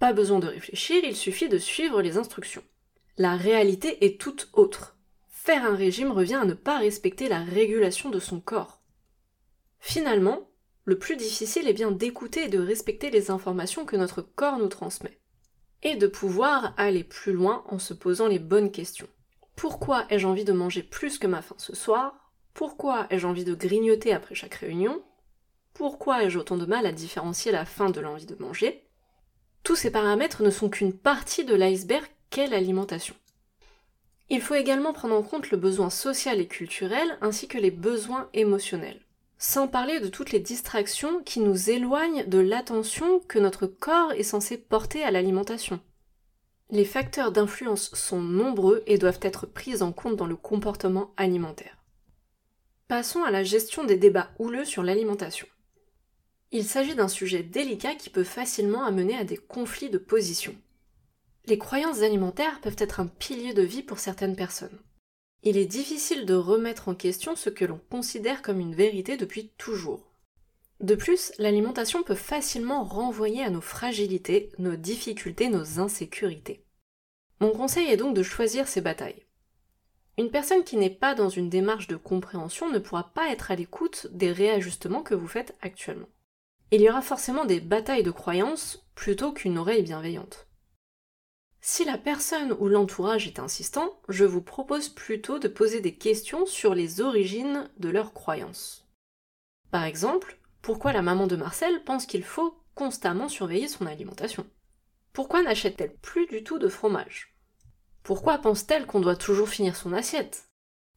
Pas 0.00 0.12
besoin 0.12 0.40
de 0.40 0.48
réfléchir, 0.48 1.04
il 1.04 1.14
suffit 1.14 1.48
de 1.48 1.58
suivre 1.58 2.02
les 2.02 2.16
instructions. 2.16 2.64
La 3.18 3.36
réalité 3.36 4.04
est 4.04 4.20
toute 4.20 4.48
autre. 4.52 4.98
Faire 5.28 5.64
un 5.64 5.76
régime 5.76 6.10
revient 6.10 6.40
à 6.42 6.44
ne 6.44 6.54
pas 6.54 6.78
respecter 6.78 7.28
la 7.28 7.44
régulation 7.44 8.10
de 8.10 8.18
son 8.18 8.40
corps. 8.40 8.82
Finalement, 9.78 10.50
le 10.86 10.98
plus 10.98 11.16
difficile 11.16 11.68
est 11.68 11.72
bien 11.72 11.92
d'écouter 11.92 12.46
et 12.46 12.48
de 12.48 12.58
respecter 12.58 13.10
les 13.10 13.30
informations 13.30 13.84
que 13.84 13.96
notre 13.96 14.22
corps 14.22 14.58
nous 14.58 14.66
transmet. 14.66 15.19
Et 15.82 15.96
de 15.96 16.06
pouvoir 16.06 16.74
aller 16.76 17.04
plus 17.04 17.32
loin 17.32 17.64
en 17.68 17.78
se 17.78 17.94
posant 17.94 18.28
les 18.28 18.38
bonnes 18.38 18.70
questions. 18.70 19.08
Pourquoi 19.56 20.06
ai-je 20.10 20.26
envie 20.26 20.44
de 20.44 20.52
manger 20.52 20.82
plus 20.82 21.18
que 21.18 21.26
ma 21.26 21.42
faim 21.42 21.54
ce 21.58 21.74
soir? 21.74 22.32
Pourquoi 22.54 23.06
ai-je 23.10 23.26
envie 23.26 23.44
de 23.44 23.54
grignoter 23.54 24.12
après 24.12 24.34
chaque 24.34 24.54
réunion? 24.54 25.02
Pourquoi 25.74 26.24
ai-je 26.24 26.38
autant 26.38 26.56
de 26.56 26.66
mal 26.66 26.86
à 26.86 26.92
différencier 26.92 27.52
la 27.52 27.64
faim 27.64 27.90
de 27.90 28.00
l'envie 28.00 28.26
de 28.26 28.36
manger? 28.36 28.84
Tous 29.62 29.76
ces 29.76 29.90
paramètres 29.90 30.42
ne 30.42 30.50
sont 30.50 30.68
qu'une 30.68 30.92
partie 30.92 31.44
de 31.44 31.54
l'iceberg 31.54 32.06
qu'est 32.30 32.46
l'alimentation. 32.46 33.14
Il 34.28 34.40
faut 34.40 34.54
également 34.54 34.92
prendre 34.92 35.16
en 35.16 35.22
compte 35.22 35.50
le 35.50 35.56
besoin 35.56 35.90
social 35.90 36.40
et 36.40 36.46
culturel 36.46 37.18
ainsi 37.20 37.48
que 37.48 37.58
les 37.58 37.70
besoins 37.70 38.28
émotionnels. 38.32 39.00
Sans 39.42 39.68
parler 39.68 40.00
de 40.00 40.08
toutes 40.08 40.32
les 40.32 40.38
distractions 40.38 41.22
qui 41.22 41.40
nous 41.40 41.70
éloignent 41.70 42.26
de 42.26 42.38
l'attention 42.38 43.20
que 43.20 43.38
notre 43.38 43.66
corps 43.66 44.12
est 44.12 44.22
censé 44.22 44.58
porter 44.58 45.02
à 45.02 45.10
l'alimentation. 45.10 45.80
Les 46.68 46.84
facteurs 46.84 47.32
d'influence 47.32 47.90
sont 47.94 48.20
nombreux 48.20 48.82
et 48.86 48.98
doivent 48.98 49.18
être 49.22 49.46
pris 49.46 49.80
en 49.80 49.92
compte 49.92 50.16
dans 50.16 50.26
le 50.26 50.36
comportement 50.36 51.14
alimentaire. 51.16 51.78
Passons 52.86 53.24
à 53.24 53.30
la 53.30 53.42
gestion 53.42 53.84
des 53.84 53.96
débats 53.96 54.30
houleux 54.38 54.66
sur 54.66 54.82
l'alimentation. 54.82 55.46
Il 56.52 56.64
s'agit 56.64 56.94
d'un 56.94 57.08
sujet 57.08 57.42
délicat 57.42 57.94
qui 57.94 58.10
peut 58.10 58.24
facilement 58.24 58.84
amener 58.84 59.16
à 59.16 59.24
des 59.24 59.38
conflits 59.38 59.88
de 59.88 59.96
position. 59.96 60.54
Les 61.46 61.56
croyances 61.56 62.02
alimentaires 62.02 62.60
peuvent 62.60 62.76
être 62.76 63.00
un 63.00 63.06
pilier 63.06 63.54
de 63.54 63.62
vie 63.62 63.82
pour 63.82 64.00
certaines 64.00 64.36
personnes. 64.36 64.78
Il 65.42 65.56
est 65.56 65.66
difficile 65.66 66.26
de 66.26 66.34
remettre 66.34 66.88
en 66.88 66.94
question 66.94 67.34
ce 67.34 67.48
que 67.48 67.64
l'on 67.64 67.80
considère 67.90 68.42
comme 68.42 68.60
une 68.60 68.74
vérité 68.74 69.16
depuis 69.16 69.52
toujours. 69.56 70.12
De 70.80 70.94
plus, 70.94 71.32
l'alimentation 71.38 72.02
peut 72.02 72.14
facilement 72.14 72.84
renvoyer 72.84 73.42
à 73.42 73.50
nos 73.50 73.60
fragilités, 73.60 74.50
nos 74.58 74.76
difficultés, 74.76 75.48
nos 75.48 75.78
insécurités. 75.78 76.64
Mon 77.40 77.52
conseil 77.52 77.88
est 77.88 77.96
donc 77.96 78.14
de 78.14 78.22
choisir 78.22 78.68
ses 78.68 78.82
batailles. 78.82 79.24
Une 80.18 80.30
personne 80.30 80.64
qui 80.64 80.76
n'est 80.76 80.90
pas 80.90 81.14
dans 81.14 81.30
une 81.30 81.48
démarche 81.48 81.86
de 81.86 81.96
compréhension 81.96 82.70
ne 82.70 82.78
pourra 82.78 83.12
pas 83.14 83.30
être 83.30 83.50
à 83.50 83.56
l'écoute 83.56 84.08
des 84.10 84.32
réajustements 84.32 85.02
que 85.02 85.14
vous 85.14 85.28
faites 85.28 85.56
actuellement. 85.62 86.08
Il 86.70 86.82
y 86.82 86.90
aura 86.90 87.00
forcément 87.00 87.46
des 87.46 87.60
batailles 87.60 88.02
de 88.02 88.10
croyances 88.10 88.86
plutôt 88.94 89.32
qu'une 89.32 89.56
oreille 89.56 89.82
bienveillante. 89.82 90.49
Si 91.62 91.84
la 91.84 91.98
personne 91.98 92.52
ou 92.58 92.68
l'entourage 92.68 93.26
est 93.26 93.38
insistant, 93.38 94.00
je 94.08 94.24
vous 94.24 94.40
propose 94.40 94.88
plutôt 94.88 95.38
de 95.38 95.48
poser 95.48 95.80
des 95.80 95.94
questions 95.94 96.46
sur 96.46 96.74
les 96.74 97.00
origines 97.00 97.68
de 97.78 97.90
leurs 97.90 98.14
croyances. 98.14 98.88
Par 99.70 99.84
exemple, 99.84 100.38
pourquoi 100.62 100.92
la 100.92 101.02
maman 101.02 101.26
de 101.26 101.36
Marcel 101.36 101.84
pense 101.84 102.06
qu'il 102.06 102.24
faut 102.24 102.54
constamment 102.74 103.28
surveiller 103.28 103.68
son 103.68 103.86
alimentation? 103.86 104.46
Pourquoi 105.12 105.42
n'achète-t-elle 105.42 105.94
plus 105.96 106.26
du 106.26 106.42
tout 106.42 106.58
de 106.58 106.68
fromage? 106.68 107.34
Pourquoi 108.02 108.38
pense-t-elle 108.38 108.86
qu'on 108.86 109.00
doit 109.00 109.16
toujours 109.16 109.48
finir 109.48 109.76
son 109.76 109.92
assiette? 109.92 110.48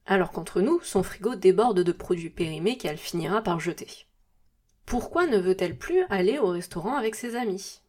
Alors 0.05 0.31
qu'entre 0.31 0.61
nous, 0.61 0.79
son 0.81 1.03
frigo 1.03 1.35
déborde 1.35 1.81
de 1.81 1.91
produits 1.91 2.29
périmés 2.29 2.77
qu'elle 2.77 2.97
finira 2.97 3.41
par 3.41 3.59
jeter. 3.59 4.05
Pourquoi 4.85 5.27
ne 5.27 5.37
veut-elle 5.37 5.77
plus 5.77 6.03
aller 6.09 6.39
au 6.39 6.47
restaurant 6.47 6.95
avec 6.95 7.15
ses 7.15 7.35
amis? 7.35 7.81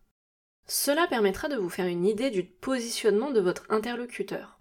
Cela 0.66 1.06
permettra 1.06 1.48
de 1.48 1.56
vous 1.56 1.68
faire 1.68 1.86
une 1.86 2.06
idée 2.06 2.30
du 2.30 2.42
positionnement 2.42 3.30
de 3.30 3.40
votre 3.40 3.64
interlocuteur. 3.68 4.58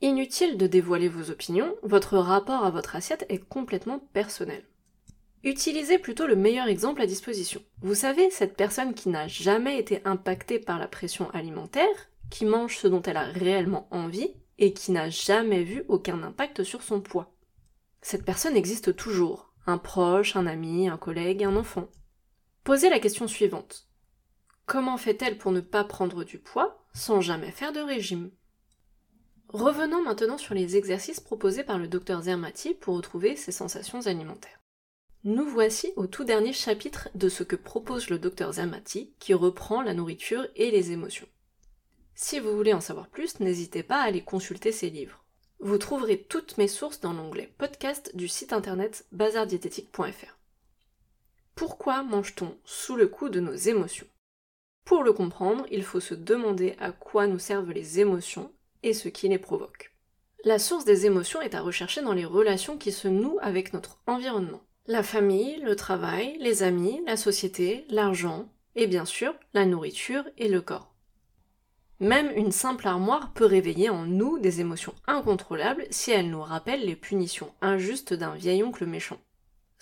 Inutile 0.00 0.56
de 0.56 0.66
dévoiler 0.66 1.08
vos 1.08 1.30
opinions, 1.30 1.74
votre 1.82 2.18
rapport 2.18 2.64
à 2.64 2.70
votre 2.70 2.94
assiette 2.94 3.26
est 3.28 3.38
complètement 3.38 3.98
personnel. 4.12 4.64
Utilisez 5.42 5.98
plutôt 5.98 6.26
le 6.26 6.36
meilleur 6.36 6.68
exemple 6.68 7.02
à 7.02 7.06
disposition. 7.06 7.62
Vous 7.82 7.94
savez, 7.94 8.30
cette 8.30 8.56
personne 8.56 8.94
qui 8.94 9.08
n'a 9.08 9.28
jamais 9.28 9.78
été 9.78 10.00
impactée 10.04 10.58
par 10.58 10.78
la 10.78 10.88
pression 10.88 11.30
alimentaire, 11.30 12.10
qui 12.30 12.44
mange 12.44 12.78
ce 12.78 12.88
dont 12.88 13.02
elle 13.02 13.16
a 13.16 13.24
réellement 13.24 13.88
envie, 13.90 14.30
et 14.58 14.72
qui 14.72 14.92
n'a 14.92 15.10
jamais 15.10 15.64
vu 15.64 15.84
aucun 15.88 16.22
impact 16.22 16.62
sur 16.62 16.82
son 16.82 17.00
poids. 17.00 17.34
Cette 18.02 18.24
personne 18.24 18.56
existe 18.56 18.94
toujours. 18.96 19.52
Un 19.66 19.78
proche, 19.78 20.36
un 20.36 20.46
ami, 20.46 20.88
un 20.88 20.96
collègue, 20.96 21.44
un 21.44 21.56
enfant. 21.56 21.88
Posez 22.62 22.88
la 22.88 23.00
question 23.00 23.26
suivante. 23.26 23.88
Comment 24.66 24.96
fait-elle 24.96 25.38
pour 25.38 25.52
ne 25.52 25.60
pas 25.60 25.84
prendre 25.84 26.24
du 26.24 26.38
poids 26.38 26.84
sans 26.94 27.20
jamais 27.20 27.50
faire 27.50 27.72
de 27.72 27.80
régime? 27.80 28.30
Revenons 29.48 30.02
maintenant 30.02 30.38
sur 30.38 30.54
les 30.54 30.76
exercices 30.76 31.20
proposés 31.20 31.64
par 31.64 31.78
le 31.78 31.86
docteur 31.86 32.22
Zermati 32.22 32.74
pour 32.74 32.96
retrouver 32.96 33.36
ses 33.36 33.52
sensations 33.52 34.06
alimentaires. 34.06 34.58
Nous 35.22 35.46
voici 35.46 35.92
au 35.96 36.06
tout 36.06 36.24
dernier 36.24 36.52
chapitre 36.52 37.08
de 37.14 37.28
ce 37.28 37.44
que 37.44 37.56
propose 37.56 38.10
le 38.10 38.18
docteur 38.18 38.52
Zamati, 38.54 39.14
qui 39.18 39.32
reprend 39.32 39.80
la 39.80 39.94
nourriture 39.94 40.46
et 40.54 40.70
les 40.70 40.92
émotions. 40.92 41.28
Si 42.14 42.40
vous 42.40 42.54
voulez 42.54 42.74
en 42.74 42.82
savoir 42.82 43.08
plus, 43.08 43.40
n'hésitez 43.40 43.82
pas 43.82 44.00
à 44.00 44.04
aller 44.04 44.22
consulter 44.22 44.70
ces 44.70 44.90
livres. 44.90 45.24
Vous 45.60 45.78
trouverez 45.78 46.22
toutes 46.22 46.58
mes 46.58 46.68
sources 46.68 47.00
dans 47.00 47.14
l'onglet 47.14 47.54
podcast 47.56 48.14
du 48.14 48.28
site 48.28 48.52
internet 48.52 49.06
bazardiététique.fr. 49.12 50.38
Pourquoi 51.54 52.02
mange-t-on 52.02 52.58
sous 52.64 52.96
le 52.96 53.08
coup 53.08 53.30
de 53.30 53.40
nos 53.40 53.54
émotions? 53.54 54.06
Pour 54.84 55.02
le 55.02 55.12
comprendre, 55.12 55.64
il 55.70 55.82
faut 55.82 56.00
se 56.00 56.14
demander 56.14 56.74
à 56.78 56.92
quoi 56.92 57.26
nous 57.26 57.38
servent 57.38 57.72
les 57.72 58.00
émotions 58.00 58.52
et 58.82 58.92
ce 58.92 59.08
qui 59.08 59.28
les 59.28 59.38
provoque. 59.38 59.94
La 60.44 60.58
source 60.58 60.84
des 60.84 61.06
émotions 61.06 61.40
est 61.40 61.54
à 61.54 61.62
rechercher 61.62 62.02
dans 62.02 62.12
les 62.12 62.26
relations 62.26 62.76
qui 62.76 62.92
se 62.92 63.08
nouent 63.08 63.38
avec 63.40 63.72
notre 63.72 63.98
environnement. 64.06 64.60
La 64.86 65.02
famille, 65.02 65.56
le 65.62 65.74
travail, 65.74 66.36
les 66.38 66.62
amis, 66.62 67.00
la 67.06 67.16
société, 67.16 67.86
l'argent, 67.88 68.50
et 68.76 68.86
bien 68.86 69.06
sûr 69.06 69.34
la 69.54 69.64
nourriture 69.64 70.24
et 70.36 70.48
le 70.48 70.60
corps. 70.60 70.94
Même 72.00 72.30
une 72.36 72.52
simple 72.52 72.86
armoire 72.86 73.32
peut 73.32 73.46
réveiller 73.46 73.88
en 73.88 74.04
nous 74.04 74.38
des 74.38 74.60
émotions 74.60 74.94
incontrôlables 75.06 75.86
si 75.90 76.10
elle 76.10 76.28
nous 76.28 76.42
rappelle 76.42 76.84
les 76.84 76.96
punitions 76.96 77.54
injustes 77.62 78.12
d'un 78.12 78.34
vieil 78.34 78.62
oncle 78.62 78.84
méchant. 78.84 79.18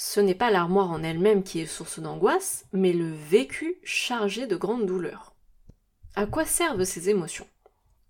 Ce 0.05 0.19
n'est 0.19 0.35
pas 0.35 0.51
l'armoire 0.51 0.91
en 0.91 1.05
elle-même 1.05 1.45
qui 1.45 1.61
est 1.61 1.67
source 1.67 2.01
d'angoisse, 2.01 2.65
mais 2.73 2.93
le 2.93 3.13
vécu 3.13 3.77
chargé 3.85 4.49
de 4.49 4.57
grandes 4.57 4.85
douleurs. 4.85 5.33
À 6.17 6.27
quoi 6.27 6.45
servent 6.45 6.83
ces 6.83 7.09
émotions? 7.09 7.47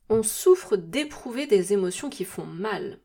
On 0.08 0.22
souffre 0.22 0.78
d'éprouver 0.78 1.46
des 1.46 1.74
émotions 1.74 2.08
qui 2.08 2.24
font 2.24 2.46
mal, 2.46 2.98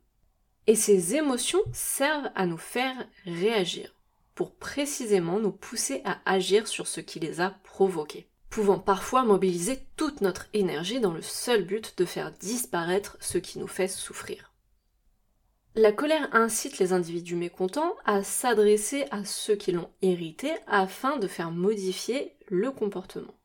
et 0.68 0.76
ces 0.76 1.16
émotions 1.16 1.60
servent 1.74 2.32
à 2.34 2.46
nous 2.46 2.58
faire 2.58 2.96
réagir, 3.26 3.94
pour 4.36 4.56
précisément 4.56 5.38
nous 5.40 5.52
pousser 5.52 6.02
à 6.06 6.20
agir 6.26 6.66
sur 6.66 6.88
ce 6.88 7.02
qui 7.02 7.20
les 7.20 7.42
a 7.42 7.60
provoqués, 7.66 8.30
pouvant 8.50 8.80
parfois 8.80 9.26
mobiliser 9.26 9.86
toute 9.98 10.22
notre 10.22 10.48
énergie 10.54 11.02
dans 11.02 11.14
le 11.14 11.22
seul 11.22 11.66
but 11.66 11.98
de 11.98 12.06
faire 12.06 12.32
disparaître 12.32 13.18
ce 13.20 13.38
qui 13.38 13.60
nous 13.60 13.68
fait 13.68 13.90
souffrir. 13.90 14.47
La 15.78 15.92
colère 15.92 16.28
incite 16.32 16.80
les 16.80 16.92
individus 16.92 17.36
mécontents 17.36 17.94
à 18.04 18.24
s'adresser 18.24 19.06
à 19.12 19.24
ceux 19.26 19.56
qui 19.56 19.72
l'ont 19.72 19.92
irrité 20.02 20.52
afin 20.66 21.18
de 21.18 21.28
faire 21.28 21.52
modifier 21.52 22.36
le 22.48 22.72
comportement. 22.72 23.36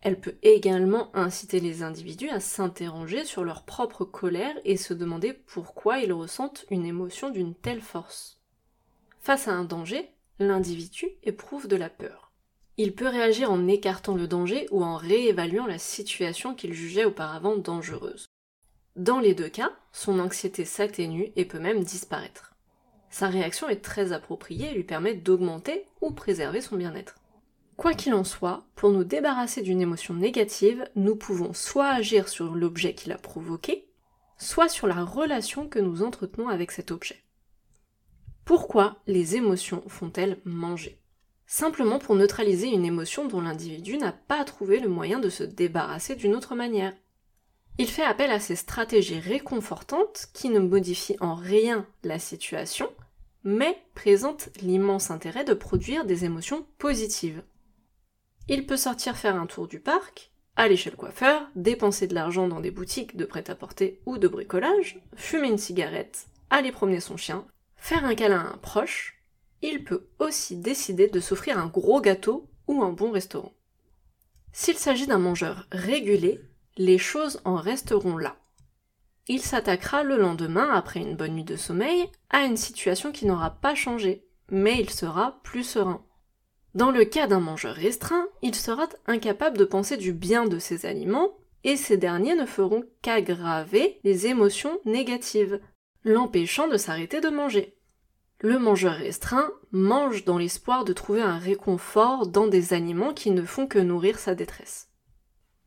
Elle 0.00 0.18
peut 0.18 0.34
également 0.42 1.14
inciter 1.14 1.60
les 1.60 1.84
individus 1.84 2.30
à 2.30 2.40
s'interroger 2.40 3.24
sur 3.24 3.44
leur 3.44 3.62
propre 3.62 4.04
colère 4.04 4.56
et 4.64 4.76
se 4.76 4.92
demander 4.92 5.34
pourquoi 5.34 6.00
ils 6.00 6.12
ressentent 6.12 6.66
une 6.68 6.84
émotion 6.84 7.30
d'une 7.30 7.54
telle 7.54 7.80
force. 7.80 8.40
Face 9.20 9.46
à 9.46 9.52
un 9.52 9.62
danger, 9.62 10.10
l'individu 10.40 11.10
éprouve 11.22 11.68
de 11.68 11.76
la 11.76 11.90
peur. 11.90 12.32
Il 12.76 12.92
peut 12.92 13.06
réagir 13.06 13.52
en 13.52 13.68
écartant 13.68 14.16
le 14.16 14.26
danger 14.26 14.66
ou 14.72 14.82
en 14.82 14.96
réévaluant 14.96 15.66
la 15.66 15.78
situation 15.78 16.56
qu'il 16.56 16.72
jugeait 16.72 17.04
auparavant 17.04 17.54
dangereuse. 17.54 18.31
Dans 18.96 19.20
les 19.20 19.34
deux 19.34 19.48
cas, 19.48 19.72
son 19.92 20.18
anxiété 20.18 20.64
s'atténue 20.64 21.32
et 21.36 21.44
peut 21.44 21.58
même 21.58 21.82
disparaître. 21.82 22.54
Sa 23.08 23.28
réaction 23.28 23.68
est 23.68 23.82
très 23.82 24.12
appropriée 24.12 24.70
et 24.70 24.74
lui 24.74 24.84
permet 24.84 25.14
d'augmenter 25.14 25.86
ou 26.00 26.12
préserver 26.12 26.60
son 26.60 26.76
bien-être. 26.76 27.16
Quoi 27.76 27.94
qu'il 27.94 28.14
en 28.14 28.24
soit, 28.24 28.64
pour 28.74 28.90
nous 28.90 29.04
débarrasser 29.04 29.62
d'une 29.62 29.80
émotion 29.80 30.14
négative, 30.14 30.84
nous 30.94 31.16
pouvons 31.16 31.54
soit 31.54 31.88
agir 31.88 32.28
sur 32.28 32.54
l'objet 32.54 32.94
qui 32.94 33.08
l'a 33.08 33.18
provoqué, 33.18 33.88
soit 34.38 34.68
sur 34.68 34.86
la 34.86 35.04
relation 35.04 35.68
que 35.68 35.78
nous 35.78 36.02
entretenons 36.02 36.48
avec 36.48 36.70
cet 36.70 36.90
objet. 36.90 37.22
Pourquoi 38.44 38.96
les 39.06 39.36
émotions 39.36 39.82
font-elles 39.88 40.38
manger? 40.44 41.00
Simplement 41.46 41.98
pour 41.98 42.14
neutraliser 42.14 42.68
une 42.68 42.84
émotion 42.84 43.26
dont 43.26 43.40
l'individu 43.40 43.98
n'a 43.98 44.12
pas 44.12 44.44
trouvé 44.44 44.80
le 44.80 44.88
moyen 44.88 45.18
de 45.18 45.28
se 45.28 45.44
débarrasser 45.44 46.14
d'une 46.14 46.34
autre 46.34 46.54
manière. 46.54 46.92
Il 47.78 47.88
fait 47.88 48.04
appel 48.04 48.30
à 48.30 48.40
ces 48.40 48.56
stratégies 48.56 49.18
réconfortantes 49.18 50.28
qui 50.34 50.50
ne 50.50 50.58
modifient 50.58 51.16
en 51.20 51.34
rien 51.34 51.86
la 52.04 52.18
situation, 52.18 52.90
mais 53.44 53.82
présentent 53.94 54.50
l'immense 54.60 55.10
intérêt 55.10 55.44
de 55.44 55.54
produire 55.54 56.04
des 56.04 56.24
émotions 56.24 56.66
positives. 56.78 57.42
Il 58.48 58.66
peut 58.66 58.76
sortir 58.76 59.16
faire 59.16 59.36
un 59.36 59.46
tour 59.46 59.68
du 59.68 59.80
parc, 59.80 60.32
aller 60.56 60.76
chez 60.76 60.90
le 60.90 60.96
coiffeur, 60.96 61.48
dépenser 61.56 62.06
de 62.06 62.14
l'argent 62.14 62.46
dans 62.46 62.60
des 62.60 62.70
boutiques 62.70 63.16
de 63.16 63.24
prêt-à-porter 63.24 64.00
ou 64.04 64.18
de 64.18 64.28
bricolage, 64.28 65.00
fumer 65.16 65.48
une 65.48 65.58
cigarette, 65.58 66.26
aller 66.50 66.72
promener 66.72 67.00
son 67.00 67.16
chien, 67.16 67.46
faire 67.76 68.04
un 68.04 68.14
câlin 68.14 68.40
à 68.40 68.52
un 68.52 68.58
proche, 68.58 69.22
il 69.62 69.84
peut 69.84 70.08
aussi 70.18 70.56
décider 70.56 71.08
de 71.08 71.20
s'offrir 71.20 71.58
un 71.58 71.66
gros 71.66 72.00
gâteau 72.00 72.50
ou 72.66 72.82
un 72.82 72.92
bon 72.92 73.12
restaurant. 73.12 73.54
S'il 74.52 74.76
s'agit 74.76 75.06
d'un 75.06 75.18
mangeur 75.18 75.66
régulé, 75.72 76.40
les 76.76 76.98
choses 76.98 77.40
en 77.44 77.56
resteront 77.56 78.16
là. 78.16 78.36
Il 79.28 79.40
s'attaquera 79.40 80.02
le 80.02 80.16
lendemain, 80.16 80.70
après 80.72 81.00
une 81.00 81.16
bonne 81.16 81.34
nuit 81.34 81.44
de 81.44 81.56
sommeil, 81.56 82.06
à 82.30 82.44
une 82.44 82.56
situation 82.56 83.12
qui 83.12 83.26
n'aura 83.26 83.50
pas 83.50 83.74
changé, 83.74 84.26
mais 84.50 84.80
il 84.80 84.90
sera 84.90 85.40
plus 85.44 85.64
serein. 85.64 86.04
Dans 86.74 86.90
le 86.90 87.04
cas 87.04 87.26
d'un 87.26 87.40
mangeur 87.40 87.74
restreint, 87.74 88.26
il 88.40 88.54
sera 88.54 88.88
incapable 89.06 89.58
de 89.58 89.64
penser 89.64 89.96
du 89.96 90.12
bien 90.12 90.46
de 90.46 90.58
ses 90.58 90.86
aliments, 90.86 91.38
et 91.64 91.76
ces 91.76 91.96
derniers 91.96 92.34
ne 92.34 92.46
feront 92.46 92.84
qu'aggraver 93.02 94.00
les 94.02 94.26
émotions 94.26 94.80
négatives, 94.84 95.60
l'empêchant 96.04 96.66
de 96.66 96.76
s'arrêter 96.76 97.20
de 97.20 97.28
manger. 97.28 97.76
Le 98.40 98.58
mangeur 98.58 98.94
restreint 98.94 99.52
mange 99.70 100.24
dans 100.24 100.38
l'espoir 100.38 100.84
de 100.84 100.92
trouver 100.92 101.22
un 101.22 101.38
réconfort 101.38 102.26
dans 102.26 102.48
des 102.48 102.72
aliments 102.72 103.14
qui 103.14 103.30
ne 103.30 103.44
font 103.44 103.68
que 103.68 103.78
nourrir 103.78 104.18
sa 104.18 104.34
détresse. 104.34 104.91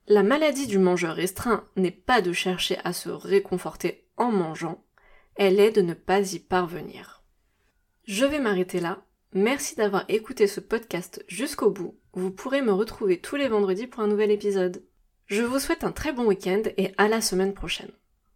La 0.08 0.22
maladie 0.22 0.68
du 0.68 0.78
mangeur 0.78 1.16
restreint 1.16 1.68
n'est 1.76 1.90
pas 1.90 2.22
de 2.22 2.32
chercher 2.32 2.78
à 2.84 2.94
se 2.94 3.10
réconforter 3.10 4.06
en 4.18 4.32
mangeant, 4.32 4.84
elle 5.36 5.60
est 5.60 5.72
de 5.72 5.82
ne 5.82 5.94
pas 5.94 6.34
y 6.34 6.40
parvenir. 6.40 7.24
Je 8.04 8.24
vais 8.24 8.40
m'arrêter 8.40 8.80
là. 8.80 9.04
Merci 9.34 9.76
d'avoir 9.76 10.06
écouté 10.08 10.46
ce 10.46 10.60
podcast 10.60 11.24
jusqu'au 11.28 11.72
bout. 11.72 11.98
Vous 12.14 12.32
pourrez 12.32 12.62
me 12.62 12.72
retrouver 12.72 13.20
tous 13.20 13.36
les 13.36 13.48
vendredis 13.48 13.88
pour 13.88 14.02
un 14.04 14.08
nouvel 14.08 14.30
épisode. 14.32 14.84
Je 15.26 15.42
vous 15.42 15.60
souhaite 15.60 15.84
un 15.84 15.92
très 15.92 16.14
bon 16.14 16.26
week-end 16.26 16.62
et 16.78 16.94
à 16.98 17.08
la 17.08 17.20
semaine 17.20 17.54
prochaine. 17.54 17.92